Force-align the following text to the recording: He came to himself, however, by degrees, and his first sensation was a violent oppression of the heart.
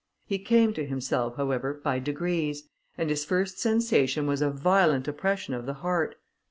He 0.25 0.39
came 0.39 0.73
to 0.73 0.83
himself, 0.83 1.35
however, 1.35 1.75
by 1.75 1.99
degrees, 1.99 2.63
and 2.97 3.11
his 3.11 3.23
first 3.23 3.59
sensation 3.59 4.25
was 4.25 4.41
a 4.41 4.49
violent 4.49 5.07
oppression 5.07 5.53
of 5.53 5.67
the 5.67 5.75
heart. 5.75 6.15